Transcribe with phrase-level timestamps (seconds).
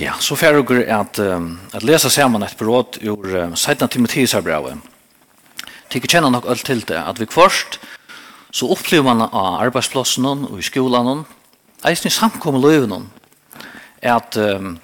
[0.00, 3.88] Ja, så får jeg at, um, at lese sammen et bråd ur um, 17.
[3.88, 4.78] Timotheus her brevet.
[5.92, 7.76] Tykker kjenner nok alt til det, at vi først
[8.52, 11.26] så opplever man av arbeidsplassen og i skolen,
[11.84, 13.10] eisen i samkommet løven,
[14.00, 14.78] at, um,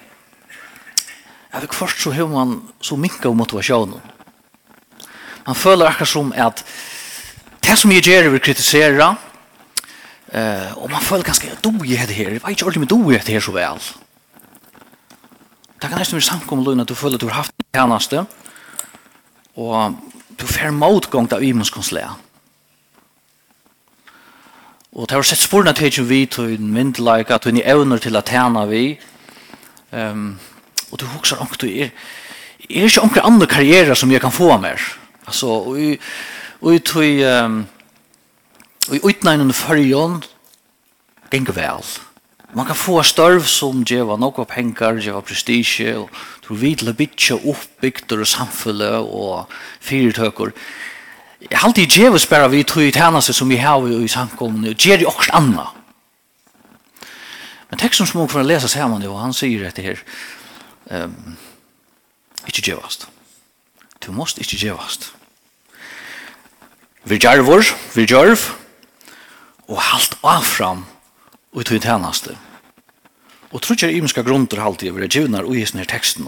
[1.51, 3.97] at vi først så har man så minket motivasjonen.
[5.47, 6.61] Man føler akkurat som at
[7.65, 12.29] det som jeg gjør vil kritisere, uh, og man føler ganske, du dog det her,
[12.29, 13.89] jeg vet ikke ordentlig men du dog det her så vel.
[15.79, 18.25] Det kan nesten være samkommet løgn at du føler at du har haft en tjeneste,
[19.55, 19.95] og
[20.39, 22.17] du får motgångt av imenskonslega.
[24.91, 28.01] Og det har sett sporene til ikke vi til en myndelaik, at du er evner
[28.03, 28.83] til å tjene vi,
[29.95, 30.33] um,
[30.91, 31.93] og du husker om du er,
[32.67, 34.83] er ikke omkring andre karriere som jeg kan få av mer.
[35.29, 35.93] Altså, og i,
[36.59, 37.61] og i tog, um,
[38.89, 40.19] og i utnegnende førjon,
[41.31, 41.85] gikk vel.
[42.53, 46.09] Man kan få størv som djeva noe penger, djeva prestige, og
[46.41, 49.51] tror vi til å bytje oppbygter og samfunnet og
[49.85, 50.55] fyrtøkker.
[51.45, 54.81] Jeg har alltid djeva spara vi tog i tjeneste som vi har i samkomne, og
[54.81, 55.67] djer i også anna.
[57.69, 60.01] Men teksten som for å lese sammen, og han sier dette her,
[60.89, 61.37] um,
[62.49, 63.05] ikke djevast.
[64.01, 65.11] Du måst ikke djevast.
[67.05, 67.61] Vi djervor,
[67.93, 68.41] vi djerv,
[69.69, 70.87] og halt avfram
[71.53, 72.35] ut i tjeneste.
[73.51, 76.27] Og tror ikke det er imenska grunder alltid over det givnar og i sånne teksten.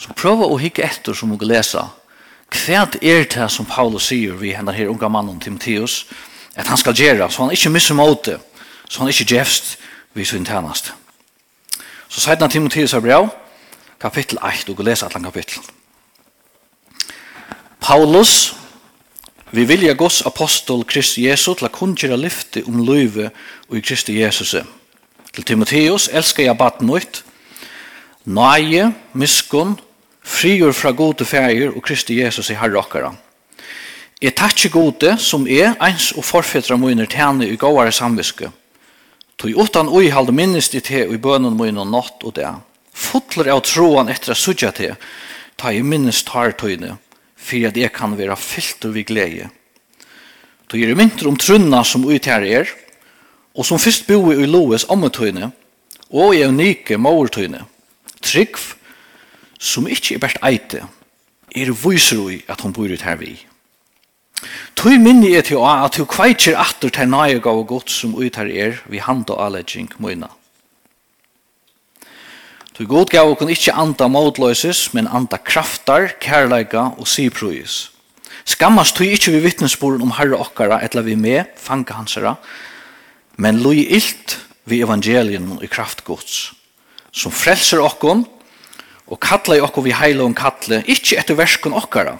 [0.00, 1.88] Så prøv å hikke etter som dere lesa.
[2.52, 6.04] Hva er det som Paulus sier vi hender her unga mannen Timotheus
[6.56, 8.38] at han skal gjøre så han ikke misser måte
[8.88, 9.76] så han ikke gjevst
[10.14, 10.92] vi sin tjenest.
[12.08, 13.28] Så sier han Timotheus er brev
[14.00, 15.60] kapittel 8 og lesa atlan kapittel.
[17.80, 18.54] Paulus
[19.50, 23.30] Vi vilja Guds apostol Krist Jesu til a kunngjera lyfti om løyve
[23.68, 24.66] og i Kristus Jesuset
[25.36, 27.22] Til Timotheus, elsker jeg bat nøyt.
[28.24, 29.76] nøye, miskunn,
[30.24, 33.12] frigjør fra gode ferier og Kristi Jesus i herre okkara.
[34.22, 38.48] Jeg takkje gode som er eins og forfetra munner tjene i gåare samviske.
[39.36, 42.48] Tog utan ui halde minnest i te og i bønnen munner natt og det.
[42.96, 44.94] Fotler av troan etter a sudja te,
[45.60, 46.96] ta i minnest tar tøyne,
[47.36, 49.50] for at jeg kan være fyllt og vi glede.
[50.66, 52.72] Tog gjør mynter om trunna som ui ter er,
[53.56, 55.50] og som først bo i Loes ommetøyne,
[56.12, 57.64] og i unike maurtøyne,
[58.22, 58.58] trygg,
[59.58, 60.84] som ikke er bært eite,
[61.56, 63.32] er viser ui at hun bor ut her vi.
[64.76, 68.36] Tøy minni er til at hun kveitjer atter til nøye gav og godt som ut
[68.36, 70.28] her er vi hand og alledging møyna.
[72.76, 77.86] Tøy god gav og kun ikkje anda motløyses, men anda kraftar, kærleika og siprøyes.
[78.44, 82.36] Skammast tøy ikkje vi vittnesboren om herre okkara etla vi med, fanga hansara,
[83.36, 86.52] men lui ilt vi evangelien i kraft gods,
[87.12, 88.24] som frelser okkon,
[89.06, 92.16] og kallar okkon vi heile og kallar, ikkje etter verskon okkara,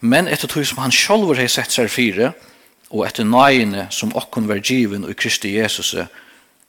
[0.00, 2.32] men etter tog som han sjolver hei sett seg fire,
[2.90, 5.94] og etter nøyene som okkon var given i Kristi Jesus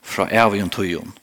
[0.01, 1.13] fra evigen og tøyen.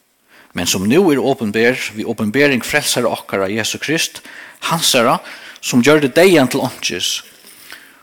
[0.56, 4.22] Men som nu er åpenber, vi åpenbering frelser okkara Jesu Krist,
[4.70, 5.18] hansara,
[5.60, 7.22] som gjør det deian til åndsjes,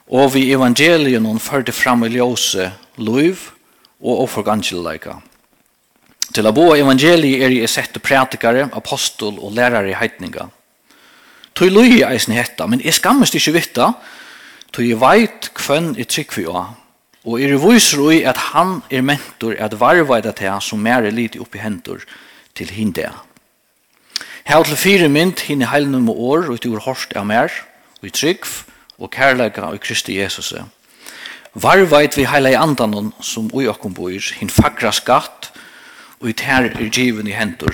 [0.07, 2.69] og vi evangelien hon førte fram i ljøse,
[3.01, 3.54] lov,
[4.05, 5.17] og offer angelaika.
[6.33, 10.47] Til å bo evangeliet er jeg sett pratikare, apostol og lærare i heitninga.
[11.55, 13.91] Tøy løy eisen hetta, men jeg skammest ikkje vitta,
[14.75, 16.49] tøy jeg veit kvønn i trykk vi
[17.25, 21.41] og er viser ui at han er mentor at varvaida til som mer er lite
[21.41, 22.03] oppi hendur
[22.55, 23.15] til hindea.
[24.45, 27.49] Her til fire mynd hinne heilnum og år, og ut ur hårst av mer,
[28.01, 28.45] og i trygg,
[29.01, 30.53] og kærleika og Kristi Jesus.
[31.55, 35.53] Varvait vi heila i andanon som ui okkom boir, hin fagra skatt,
[36.19, 37.71] og i ter er given i hendur.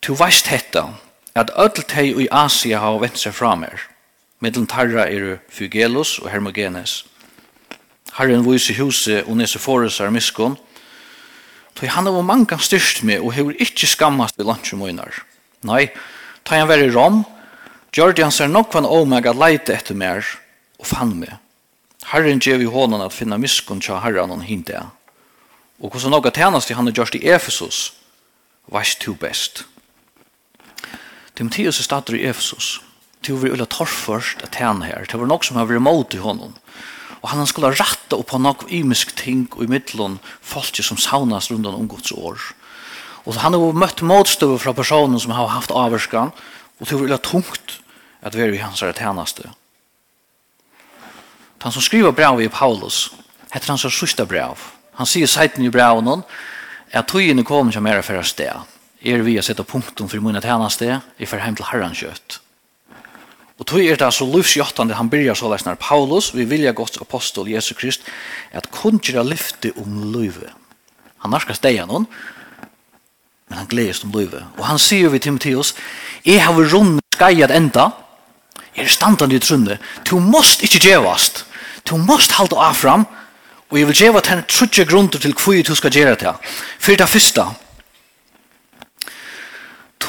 [0.00, 0.86] Tu veist hetta,
[1.36, 3.84] at öll tei i Asia hava vent seg fram er.
[4.40, 7.02] Middelen tarra eru Fygelus og Hermogenes.
[8.16, 10.56] Herren vois i huset og nese foresar miskon,
[11.76, 15.12] tog han av manga styrst med og hevur ikkje skammast vi lunchmoinar.
[15.68, 15.90] Nei,
[16.40, 17.20] tog han veri rom,
[17.92, 20.24] gjorde han seg nokvan omega leite etter mer
[20.80, 21.36] og fann meg.
[22.06, 24.86] Herren gjev i hånden at finna miskun tja herran hon hinta.
[25.80, 27.92] Og hvordan noga tænast i han er gjørst i Efesus,
[28.68, 29.64] vars to best.
[31.36, 32.80] Timotheus er stater i Efesus.
[33.22, 35.04] Til vi ulla torrførst at tæna her.
[35.04, 36.56] Til var nok som har vært imot i hånden.
[37.20, 41.50] Og han skulle ratta upp på nok imisk ting og i middelen folk som saunas
[41.50, 42.40] rundan om Guds år.
[43.26, 46.32] Og han har møtt motstøve fra personen som har haft avvarskan,
[46.80, 47.80] og til vi ulla tungt
[48.22, 49.50] at vi er i hans tænaste.
[51.60, 53.10] Han som skriver brev i Paulus,
[53.52, 54.56] heter han så sista brev.
[54.96, 56.22] Han sier seiten i brev noen,
[56.92, 58.68] at togene kommer til er for sted.
[59.00, 62.40] Er vi å sette punktum for munnet tjeneste, er for hjem til herren kjøtt.
[63.60, 67.48] Og tog er det så livsjottande han byrjar så lesnar Paulus, vi vilja Guds apostol
[67.48, 68.06] Jesu Krist,
[68.52, 70.48] at kunngjera lyfte om løyve.
[71.20, 72.06] Han narskar steia noen,
[73.50, 74.46] men han gledes om løyve.
[74.56, 75.74] Og han sier vi Timotheus,
[76.24, 77.90] jeg har rundt skaiet enda,
[78.76, 79.76] er standande i trunne,
[80.08, 81.44] du måst ikkje djevast,
[81.90, 83.06] Du måst halda av fram,
[83.70, 86.34] og jeg vil gjeva til en trutje grunder til hva du skal gjøre det.
[86.78, 87.44] For det første,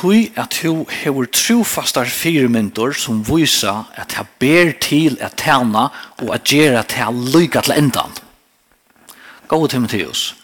[0.01, 5.89] tui at hu hevur trúfastar fyrirmyndur sum vísa at ha ber til at tærna
[6.21, 8.13] og at gera til lukka til endan.
[9.51, 10.35] Góðu Timotheus.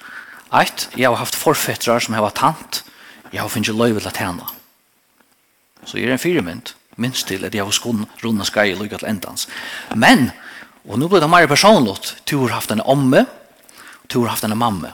[0.53, 2.83] Eitt, jeg har haft forfettrar som hava tant.
[3.33, 4.47] Jeg har finnst løyve til at tæna.
[5.85, 9.47] Så er en fyrirmynd, minst til at jeg har skon runda skai lukka til endans.
[9.95, 10.31] Men,
[10.87, 12.15] Og nu blir det mer personligt.
[12.29, 13.25] Du har haft en omme,
[14.03, 14.93] og du har haft en mamme.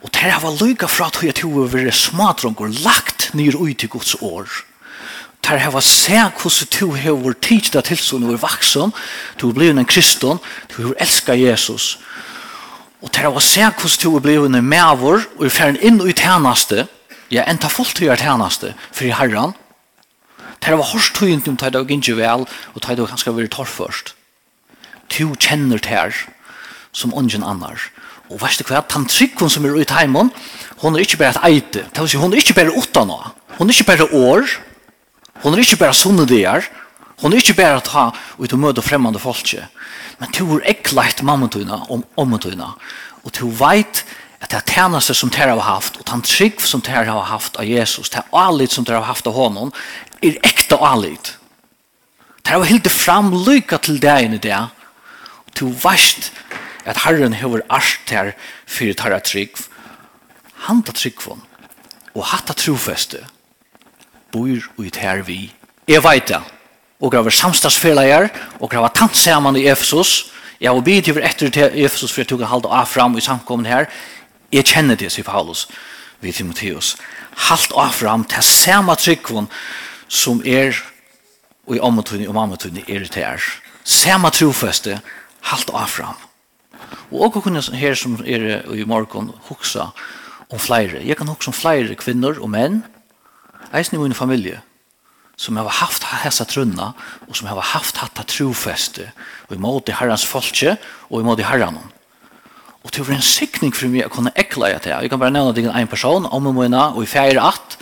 [0.00, 3.78] Og det har vært lykke fra at du har vært smadrong og lagt nyr ut
[3.78, 4.48] til Guds år.
[5.40, 8.92] Det har vært se hvordan du har vært tid til til som du er vaksen,
[9.40, 10.38] du har blivit en kristen,
[10.70, 11.98] du har elsket Jesus.
[13.00, 16.00] Og det har vært se hvordan du har blivit en medvår og er ferdig inn
[16.04, 16.86] i tjeneste,
[17.30, 19.56] ja, enda fullt til tjeneste, for i herren.
[20.60, 23.52] Det har vært hørst tøyent om det har ikke vel, og det har kanskje vært
[23.56, 24.14] torr først.
[25.20, 26.16] Du kjenner det her
[26.96, 27.90] som ungen annars.
[28.30, 28.80] Og vet du hva?
[28.88, 30.30] Den trykken som er ute heimen,
[30.80, 31.84] hun er ikke bare et eite.
[31.90, 33.18] Det vil si, hun er ikke bare åtta nå.
[33.58, 34.46] Hun er ikke bare år.
[35.42, 36.64] Hun er ikke bare sånne der.
[37.20, 38.06] Hun er ikke bare at ha
[38.38, 39.52] ut og møte fremmede folk.
[40.20, 42.72] Men to er ekkleit mammetøyna om ommetøyna.
[43.26, 44.04] Og to veit
[44.40, 47.58] at det er tjeneste som dere har haft, og den trygg som dere har haft
[47.60, 49.68] av Jesus, det er alit som dere har haft av honom,
[50.24, 51.34] er ekte alit.
[52.40, 54.62] Dere har hildt fram lykka til deg i det,
[55.58, 56.32] Du vet
[56.84, 58.32] at Herren hever arst her
[58.66, 59.56] fyrir tarra trygg.
[60.66, 61.42] Han tar tryggvån
[62.14, 63.22] og hatta trofeste
[64.32, 65.52] bor ut her vi.
[65.88, 66.40] Jeg veit det.
[67.00, 68.28] Og graver samstagsfellager
[68.60, 70.32] og graver tant saman i Efesus.
[70.60, 73.66] Jeg har bidt over etter til Efesus for jeg tok halda av fram i samkommen
[73.66, 73.88] her.
[74.52, 75.68] Jeg kjenner det, sier Paulus
[76.20, 76.96] ved Timotheus.
[77.48, 79.48] Halt av fram til samme tryggvån
[80.08, 80.76] som er
[81.66, 83.42] og i ommetøyne og mammetøyne er det her.
[83.84, 84.98] Samme trofeste
[85.48, 86.18] halt av fram.
[87.10, 89.90] Og også kunne her som er i morgen huksa
[90.50, 91.02] om flere.
[91.04, 92.82] Jeg kan huksa om flere kvinner og menn,
[93.72, 94.60] eisen i min familie,
[95.40, 96.92] som har haft hessa trunna,
[97.28, 99.10] og som har haft hatt trofeste,
[99.48, 100.76] og i måte herrans folke,
[101.08, 101.78] og i måte herran.
[102.80, 104.96] Og det var en sikning for meg å kunne ekla jeg til.
[105.04, 107.78] Jeg kan bare nevne det en person, om og mine, og i fjerde att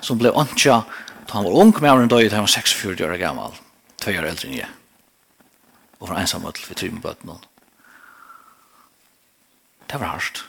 [0.00, 0.82] som ble åndsja
[1.24, 3.54] da han var ung, med han døy, da han var 46 år gammal.
[4.04, 4.83] 2 år eldre enn jeg
[6.04, 7.44] og var ensam öll vi trymme bøtten hon.
[9.88, 10.44] Det var hardt.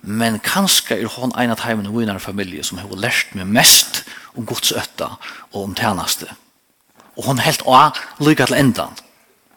[0.00, 4.02] Men kanskje er hon en av heimen og vinnar familie som har lært meg mest
[4.34, 5.12] om Guds øtta
[5.52, 6.30] og om tjeneste.
[7.16, 7.90] Og hon helt å
[8.24, 8.96] lykke til endan.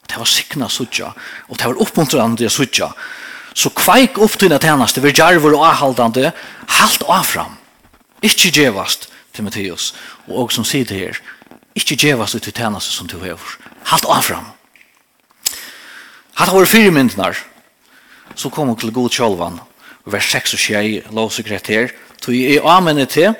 [0.06, 1.13] Det var sikna suttja,
[1.48, 2.92] og det var oppmuntrande suttja.
[3.56, 6.33] Så kveik opp til tjeneste, vi gjerver og avhaldande,
[6.68, 7.56] halt av fram.
[8.22, 9.94] Ikki djevast, Timotheus,
[10.27, 11.24] og og som sier det her,
[11.75, 13.57] ikkje djevast ut til tjeneste som du hever.
[13.88, 14.51] Halt av fram.
[16.36, 17.38] Hatt var fyra myndnar.
[18.36, 19.60] Så kom hun til god kjolvan.
[20.06, 21.94] Vers 6 og 6, lovsekretær.
[22.22, 23.36] Tog jeg amener til,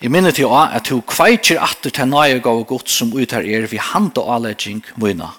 [0.00, 3.46] jeg minner til å, at hun kveitjer atter til nøye gav og godt som uttar
[3.46, 5.30] er vi hand og avlegging møyna.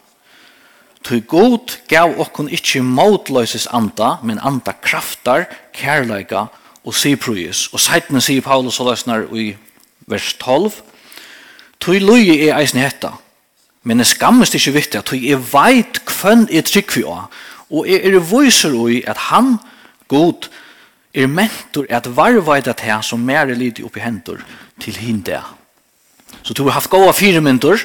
[1.06, 6.48] Tog god gav okkon ikkje motløses anda, men anda kraftar, kærleika
[6.86, 7.68] og siprujus.
[7.74, 9.52] Og seitene sier Paulus og løsner i
[10.10, 10.82] vers 12.
[11.82, 13.14] Tog løye er eisen hetta.
[13.86, 17.28] Men det skammes det ikke viktig, at jeg vet hvem jeg trykker vi av.
[17.70, 19.58] Og jeg er viser i at han,
[20.10, 20.50] god,
[21.14, 24.42] er mentor at varvaita det her som mer er lite oppi hendur
[24.82, 25.40] til hinde.
[26.44, 27.80] Så du har haft gode fire mentor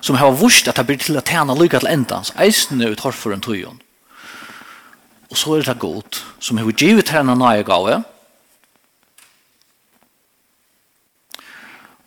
[0.00, 3.44] som har vurst at det blir til at tjene lykka til endans, eisene ut en
[3.44, 3.80] tøyen.
[5.30, 8.02] Og så er det god som har givet henne nøye gave,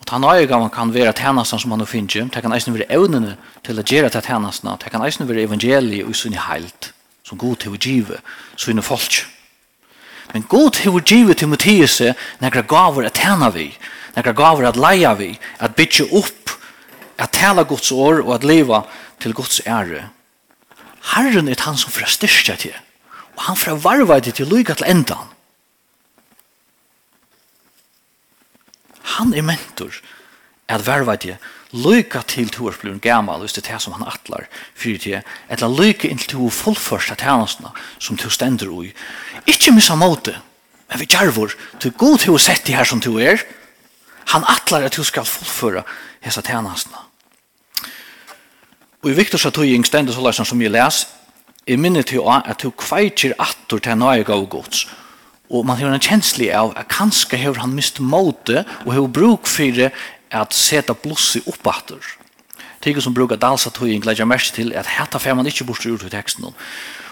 [0.08, 3.36] ta nøyga man kan vera tænastan som man nu finner, det kan eisen være evnene
[3.64, 7.38] til å gjøre til tænastan, det kan eisen være evangeliet og sunn i heilt, som
[7.38, 8.22] god til å give
[8.56, 9.26] sunn folk.
[10.34, 12.02] Men god til å give Timotheus
[12.42, 13.70] negra gaver at tjene vi,
[14.16, 16.56] negra gaver at leie vi, at bytje opp,
[17.18, 18.84] at tale Guds år og at leva
[19.20, 20.10] til Guds ære.
[21.14, 22.76] Herren er han som fra styrke til,
[23.36, 25.37] og han fra varve til til lyga til endan.
[29.16, 29.96] Han er mentor
[30.68, 31.38] at verva til
[31.72, 35.18] lykke til to års blir gammal hvis det er det som han atlar fyrir til
[35.50, 38.94] eller lykke inntil to fullførst av tjenestene som to stender ui
[39.46, 40.36] ikke missa måte
[40.88, 43.42] men vi djervor to god til å sette her som to er.
[44.32, 45.84] Han atlar at to skal fullføra
[46.24, 47.04] hessa tjenestene
[49.04, 51.06] og i Viktors atøying stendet så som jeg les
[51.68, 54.86] jeg minner til å at to kveitjer atter til nøyga og gods.
[55.50, 59.48] Og man har en kjensli av at kanskje har han mist måte og har bruk
[59.48, 62.02] for at seta blosset opp atter.
[62.84, 65.86] Tykker som brukar dansa tog inn, legger mest til at hetta fer man ikke bort
[65.86, 66.52] ut i teksten.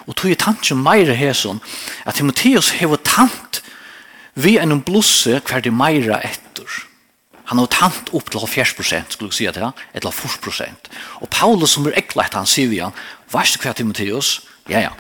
[0.06, 1.62] Og tog i som meire heson
[2.06, 3.62] at Timotheus har tant
[4.36, 6.68] vi en blusse hver de meira etter.
[7.46, 10.66] Han har tant opp til 40 skulle jeg si at det, eller 40
[11.22, 12.94] Og Paulus som er ekla etter han sier vi han,
[13.32, 14.42] varst hver Timotheus?
[14.68, 14.92] Ja, ja,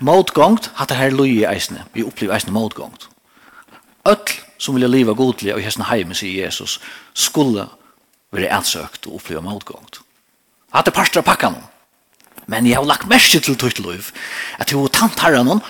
[0.00, 1.84] Motgångt hatt det her i eisne.
[1.92, 3.08] Vi opplever eisne motgångt.
[4.04, 6.78] Öll som vilja leva godlig og hessna heim, sier Jesus,
[7.14, 7.66] skulle
[8.32, 10.00] være ansøkt og oppleva motgångt.
[10.72, 11.66] Hatt det parstra pakka noen.
[12.50, 14.10] Men jeg har lagt merke til tøyt liv
[14.58, 15.62] at jeg har tant herren noen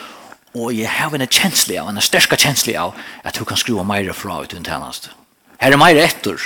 [0.57, 3.90] og jeg har en kjensle av, en sterska kjensle av at jeg kan skruva av
[3.90, 5.12] meira fra ut i tjeneste.
[5.61, 6.40] Her er meira etter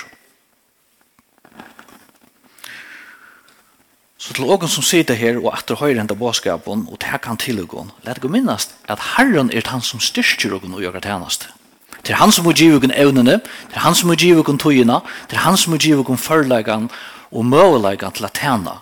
[4.25, 7.59] Så til åken som sitter her og etter høyre enda båskapen og tek han til
[7.61, 11.51] åken, let gå minnast at Herren er han som styrker åken og gjør tjeneste.
[12.01, 13.37] Det er han som må give åken evnene,
[13.69, 16.17] det er han som må give åken togene, det er han som må give åken
[16.17, 16.89] førleggene
[17.37, 18.79] og møveleggen til å tjene.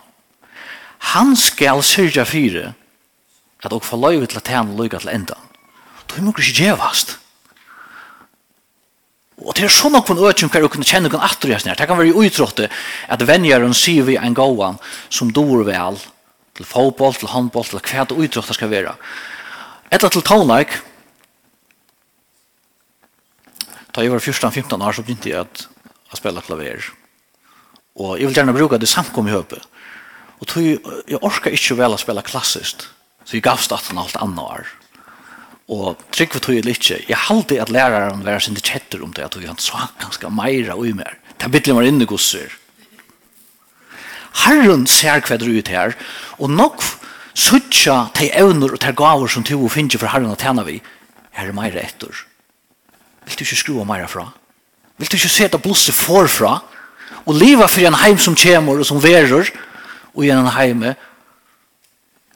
[1.10, 2.74] Han skal sørge fire
[3.66, 5.40] at åk får løyve til å tjene løyga til enda.
[6.06, 7.16] Det må ikke gjevast.
[9.42, 11.74] Og det er sånn noen økjen hver kunne kjenne noen atter i her.
[11.76, 12.68] Det kan være utrådte
[13.12, 14.78] at venjeren sier vi en gåan
[15.10, 15.98] som dår vel
[16.56, 18.94] til fotboll, til håndboll, til hva det utrådte skal være.
[19.92, 20.74] Etter til tonleik,
[23.92, 25.66] da jeg var 14-15 år, så begynte jeg at,
[26.12, 26.86] å spille klaver.
[28.00, 29.64] Og jeg vil gjerne bruke det samkom i høpet.
[30.40, 30.64] Og tog,
[31.08, 32.86] jeg orker ikke vel å spille klassisk,
[33.24, 34.70] så jeg gavst at han alt annet år.
[35.72, 39.24] Og trygg for tog jeg litt Jeg halte at læreren var sin kjetter om det,
[39.24, 41.16] at han sa ganske meira og mer.
[41.38, 42.52] Det er bittelig var inne gosser.
[44.44, 45.96] Herren ser hva det ut her,
[46.38, 46.84] og nok
[47.34, 50.78] suttja te evner og til gaver som to finner for Herren å tjene vi,
[51.36, 52.24] her er meira etter.
[53.24, 54.28] Vil du ikke skrua meira fra?
[55.00, 56.58] Vil du ikke se at blusset forfra?
[57.24, 59.48] Og leva for en heim som kommer og som verer,
[60.12, 60.84] og i en heim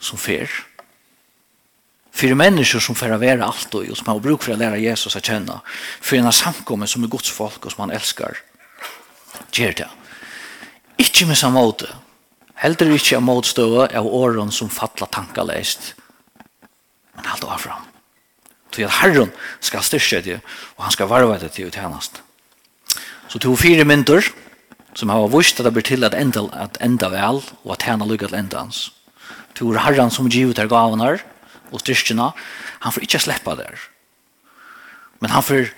[0.00, 0.48] som fer
[2.16, 5.26] för människor som får vara allt och som har bruk för att lära Jesus att
[5.26, 5.60] känna
[6.00, 8.38] för en samkommen som är Guds folk och som han älskar
[9.52, 9.88] ger det
[10.96, 11.94] inte med samma åter
[12.54, 15.94] heller inte av motstående av åren som fattlar tankaläst
[17.14, 17.82] men allt var fram
[18.70, 19.30] så att Herren
[19.60, 20.40] ska styrka det
[20.76, 22.22] och han ska varva det till tjänst
[23.28, 24.24] så tog fyra mynter
[24.94, 28.04] som har vist att det blir till att enda, att enda väl och att tjäna
[28.04, 28.90] lyckat enda hans.
[29.54, 31.18] Tor Herren som givet er gaven
[31.72, 32.30] og styrkjene,
[32.80, 33.80] han får ikke slippe der.
[35.20, 35.72] Men han får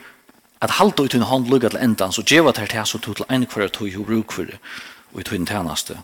[0.61, 3.29] at halte ut i hånd lukka til endan, så djeva det her som tog til
[3.31, 4.59] en kvar tog og bruk for det,
[5.13, 5.99] og i tog den tjeneste.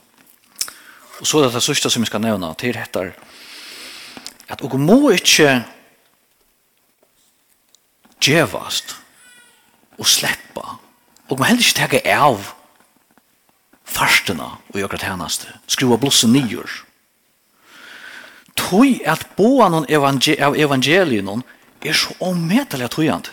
[1.20, 3.12] Og så er det det sørste som vi skal nevne, til dette,
[4.48, 5.64] at og må ikke
[8.22, 8.96] djevast
[9.98, 10.64] og slippe,
[11.28, 12.52] og må heller ikke tega av
[13.84, 16.70] farstena og gjøre tjeneste, skrua blossen nyer,
[18.64, 21.42] tøy at boan av evangel evangelien
[21.84, 23.30] er så omedelig tujant.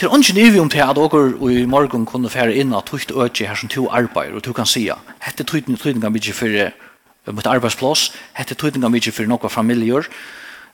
[0.00, 3.10] Det er ikke nivå om til at dere i morgen kunne fære inn at tøyt
[3.12, 7.46] øke her som to arbeider, og du kan si at dette tøytninga mykje for mitt
[7.46, 10.08] arbeidsplass, dette tøytninga mykje for noen familier,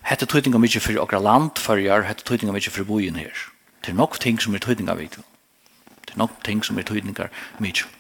[0.09, 3.35] dette tøytninga mykje for okra land, hette dette tøytninga mykje for bojen her.
[3.83, 5.27] Det er nok ting som er tøytninga mykje.
[6.07, 7.27] Det er nok ting som er tøytninga
[7.59, 7.91] mykje.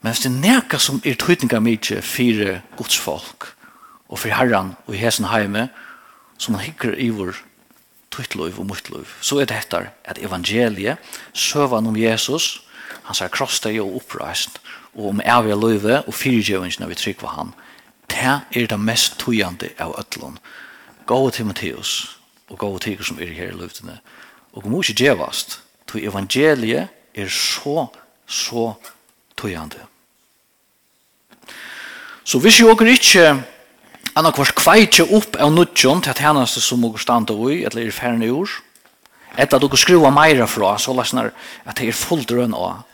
[0.00, 3.50] Men hvis det er nekka som er tøytninga mykje fire godsfolk
[4.08, 5.68] og for herran og i hesen heime
[6.40, 7.36] som han hikker i vår
[8.10, 10.98] tøytløyv og muttløyv, så er det etter at evangeliet,
[11.32, 12.62] søvan om Jesus,
[13.04, 14.58] han er krossdeg og oppreist,
[14.94, 17.52] og om evige løyve og fyrirgjøvingen vi trykva han,
[18.10, 20.38] det er det mest tøyande av ødlån.
[21.06, 24.00] Gå Matteus og gå til som er her i løyvdene.
[24.52, 27.86] og må ikke djevast, tog evangeliet er så,
[28.26, 28.74] så
[29.36, 29.89] tøyande.
[32.30, 33.24] Så hvis jo okker ikke
[34.14, 37.94] anna kvart kveitje opp av nudjon til at hennaste som okker standa ui, eller er
[37.94, 38.34] færne i
[39.38, 41.32] etter at okker skruva meira fra, så lasnar
[41.64, 42.84] at det er fullt drøn av.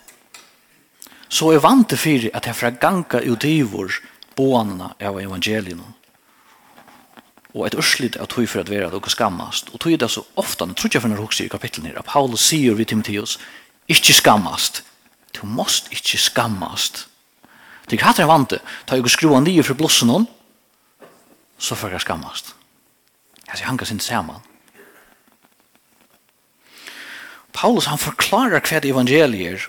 [1.29, 3.93] Så er vant til fyrir at jeg fra ganga utivur
[4.37, 5.83] boanna av evangelien.
[7.57, 9.73] Og et urslit av tog for at vera at skammast.
[9.73, 12.09] Og tog det så ofta, jeg tror jeg for når hokse i kapitlen her, at
[12.09, 13.39] Paulus sier vi Timotheus,
[13.89, 14.83] ikkje skammast.
[15.37, 17.07] Du måst ikkje skammast.
[17.87, 18.55] Det er hatt er vant
[18.87, 20.27] Ta jeg skrua nye for blossen hon,
[21.59, 22.53] så får jeg skammast.
[23.47, 24.43] Jeg sier, han kan sin saman.
[27.57, 29.63] Paulus, han forklarar hva det evangelier.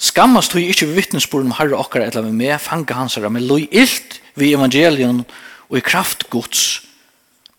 [0.00, 3.46] Skammast tog ikke ved vittnesborden om herre okkar eller med meg, fanga hans herre, men
[3.48, 5.22] loj illt vi evangelien
[5.68, 6.82] og i kraft gods.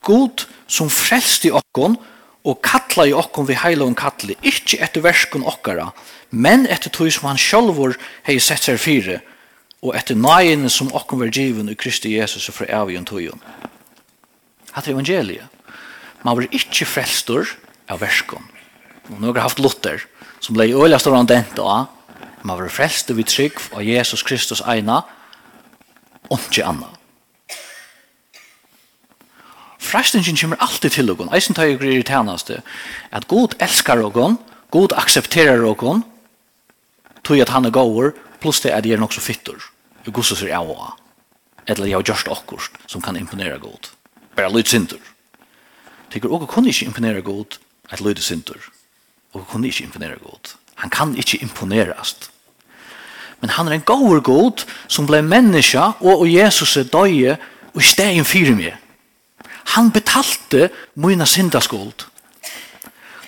[0.06, 1.98] God som frelst i okkon
[2.46, 5.92] og kalla i okkon vi heila og kalli, ikkje etter verskon okkara,
[6.32, 9.20] men etter tog som han sjolvor hei sett seg fire,
[9.82, 13.42] og etter nøyene som okken var given i Kristi Jesus og fra avgjøn tøyen.
[14.72, 15.50] Hatt er evangeliet.
[16.22, 17.50] Man var ikke frelstor
[17.90, 18.46] av verskom.
[19.10, 20.06] Og nå har haft Luther,
[20.40, 21.88] som ble i øyla stor an den da,
[22.44, 25.02] man var frelstor vid trygg av Jesus Kristus eina,
[26.30, 26.90] og ikke anna.
[29.82, 32.62] Frestingen kommer alltid til okken, eisen tar jo grir i tjeneste,
[33.12, 34.38] at god elskar okken,
[34.72, 36.06] god aksepterer okken,
[37.26, 39.71] tog at han er gåur, pluss det er de er nok så fyttor
[40.04, 40.94] hur god så är jag
[41.66, 43.88] eller jag just akkurst som kan imponera god
[44.36, 45.00] bara lyd sinter
[46.10, 47.56] tycker och kan inte imponera god
[47.88, 48.58] att lyd sinter
[49.32, 52.32] och kan inte imponera god han kan inte imponeras
[53.40, 57.38] men han är en god god som blev människa och och Jesus är döje
[57.72, 58.78] och steg för mig
[59.46, 62.06] han betalte mina syndaskuld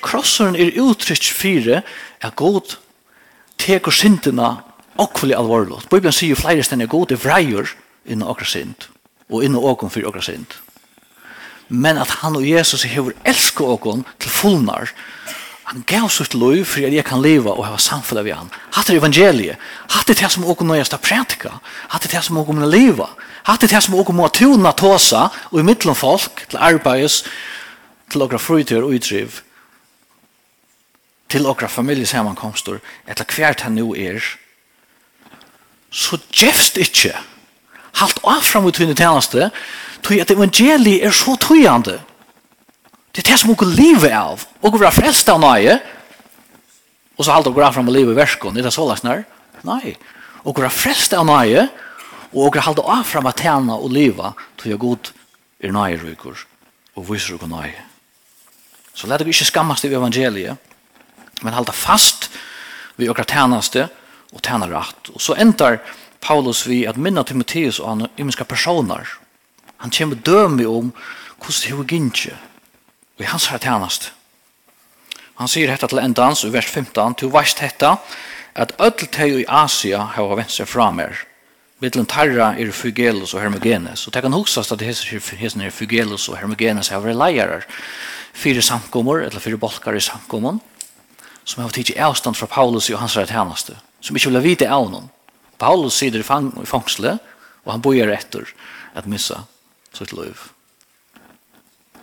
[0.02, 1.82] krosseren er uttrykk fyrir
[2.22, 2.76] er god
[3.58, 4.58] teker syndina
[5.02, 5.82] Okkvelig alvorlig.
[5.90, 7.72] Bibelen sier flere stedene gode vreier
[8.06, 8.90] innan okra sind,
[9.32, 10.54] og innan åkon for okra sind.
[11.68, 14.92] Men at han og Jesus hever elsker okon til fullnar,
[15.64, 18.52] han gav sitt liv for at jeg kan leva og hava samfunnet vi han.
[18.76, 21.56] Hatt er evangeliet, hatt er det som åkon nøyast å prætika,
[21.90, 23.08] hatt er det som åkon må leva,
[23.48, 27.24] hatt er det som åkon må tuna tåsa, og i middelen folk, til arbeids,
[28.12, 29.40] til okra frytør og utriv,
[31.32, 34.22] til okra familjesammankomster, etter hvert han nå er,
[35.94, 37.14] så gjevst ikkje
[38.02, 39.52] halt avfram ut henne tjeneste
[40.02, 42.00] tog at evangeliet er så tøyande
[43.14, 44.42] det er det som hun livet av.
[44.66, 45.78] Og hun er frelst av nøye
[47.14, 49.22] og så halt hun avfram og livet i verskon det så lagt nær
[49.64, 49.94] nei.
[50.44, 51.68] Og hun er frelst av nøye
[52.34, 55.14] og hun halt avfram av tjena og leva tog jeg god
[55.62, 56.46] er nøye rykker
[56.98, 57.86] og viser hun nøye
[58.94, 60.58] så let dere ikke skammast i evangeliet
[61.46, 62.32] men halda fast
[62.98, 63.88] vi okra tjeneste
[64.34, 65.12] og tjene rett.
[65.14, 65.80] Og så endar
[66.24, 69.08] Paulus vi at minna Timotheus og han imenska personer.
[69.78, 70.92] Han kommer døme om
[71.44, 72.36] hvordan det er gynnsje.
[73.20, 74.12] Og hans her tjenest.
[75.42, 77.18] Han sier dette til endans i vers 15.
[77.20, 77.96] Du veist dette
[78.54, 81.26] at ødel teg i Asia har vent seg fra mer.
[81.84, 84.06] Mittelen tarra er Fugelus og Hermogenes.
[84.08, 87.66] Og det kan huksast at hessen er Fugelus og Hermogenes har vært leierar.
[88.34, 90.58] fire samkommer, eller fire bolkar i samkommer,
[91.46, 94.90] som har tidsi avstand fra Paulus og hans rett hennaste som ikke ville vite av
[94.92, 95.08] noen.
[95.62, 97.18] Paulus sitter i, fang, i fangsle,
[97.64, 98.50] og han bor etter
[98.94, 99.46] at missa
[99.96, 100.50] sitt liv.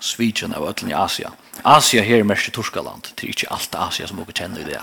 [0.00, 1.34] Svitjen av øtlen i Asia.
[1.60, 4.70] Asia her er mest i Torskaland, det er ikke alt Asia som dere kjenner i
[4.70, 4.80] det.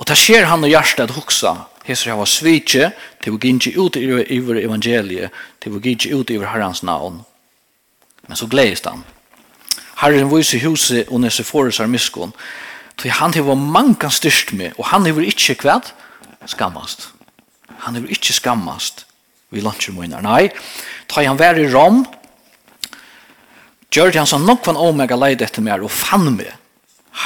[0.00, 3.78] Og det skjer han og hjertet at hoksa, heser han var svitje, til vi gikk
[3.80, 4.04] ut i
[4.64, 7.22] evangeliet, til vi gikk ut i herrens navn.
[8.28, 9.04] Men så gledes han.
[10.00, 12.32] Herren viser huset og nese foresar miskon,
[13.00, 15.94] Så han har mange styrst med, og han har ikkje kvad
[16.46, 17.08] skammast.
[17.86, 19.06] Han har ikkje skammast
[19.50, 20.22] vi lunsjer moinar.
[20.24, 20.48] Nei,
[21.10, 22.04] tog han vær i rom,
[23.90, 26.54] gjør han sånn nokvan omega leid etter meg og fann meg.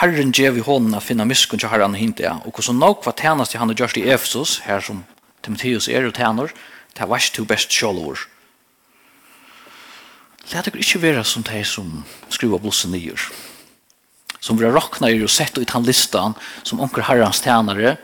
[0.00, 3.60] Herren gjev i hånden å finna miskun til herran hinte, og hvordan nokva tænast i
[3.60, 5.04] han har gjort i Efesus, her som
[5.44, 6.54] Timotheus er og tjener,
[6.96, 8.24] det var ikke to best sjålor.
[10.44, 13.20] Det er ikke være som de som skriver blussen nyer.
[13.20, 13.53] Læt
[14.44, 17.96] som vi råkna i og sett ut han listan som onker herrans tjänare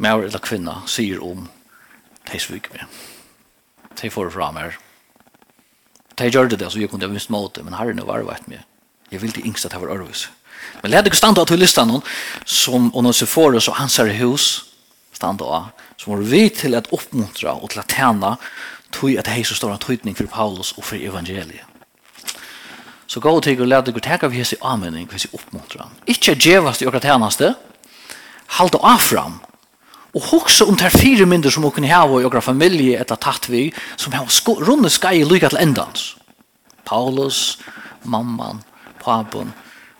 [0.00, 1.48] med eller kvinna sier om
[2.30, 2.86] de svik med.
[4.00, 4.78] De får fra meg.
[6.16, 8.64] De gjør det så jeg kunne ha vist måte, men herren var vært med.
[9.12, 10.28] Jeg vil ikke yngst at jeg var ærvis
[10.82, 12.04] Men leder ikke standa til listan noen
[12.44, 14.48] som Onosiforus og hans herre hus
[15.12, 18.36] standa av, som var vi til at oppmuntra og til at tjena
[18.92, 21.69] tog at det er så stor tøytning for Paulus og for evangeliet.
[23.10, 25.88] Så gå til og lade deg teka vi hese anvending, hvis jeg oppmuntrer.
[26.06, 27.56] Ikke djevast i okra tjeneste,
[28.58, 29.40] halda av fram,
[30.14, 33.68] og hoksa om ter fire mindre som okra hava i okra familie etter tatt vi,
[33.98, 34.30] som hava
[34.62, 36.14] runde skai i lyga til endans.
[36.86, 37.58] Paulus,
[38.04, 38.62] mamman,
[39.02, 39.50] papen,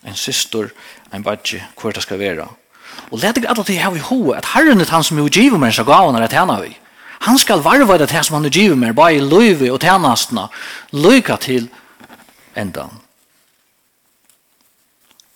[0.07, 0.71] en syster,
[1.13, 2.47] en badje, hvor det skal være.
[3.11, 5.59] Og lade deg alle til hava i hoa, at herren er han som er giver
[5.59, 6.77] med seg gavene er tjena vi.
[7.27, 10.47] Han skal varva det som han er giver med, bare i løyve og tjenestene,
[10.95, 11.67] lyga til
[12.59, 13.01] endan.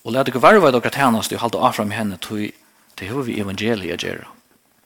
[0.04, 2.52] Og lær dere varva dere tjenest og halda afram henne til
[2.98, 4.28] det hever vi evangeliet gjøre.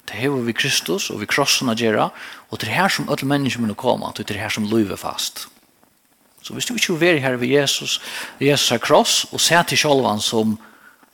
[0.08, 2.08] Det hever vi Kristus og vi krossen gjøre,
[2.48, 5.48] og det er her som alle mennesker må komme, det er her som løyver fast.
[6.42, 8.00] Så hvis du ikke vil være her ved Jesus,
[8.40, 10.56] Jesus er kross, og se til sjølven som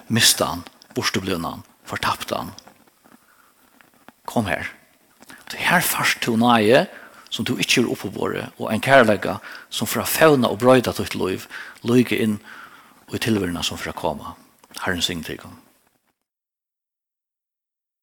[0.09, 0.63] mistet han,
[0.95, 2.53] borteblunnet han, fortapt han.
[4.31, 4.71] Kom her.
[5.51, 6.87] Det her fast til nøye,
[7.35, 9.39] som du ikke er oppe på våre, og en kærlegge
[9.71, 11.49] som fra fauna og brøyda et liv,
[11.83, 12.39] lykke inn
[13.09, 14.37] og i tilværende som fra koma.
[14.85, 15.43] Herren sign til